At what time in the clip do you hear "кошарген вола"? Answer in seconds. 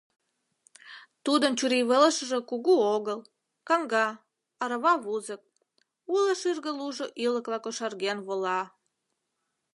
7.65-8.61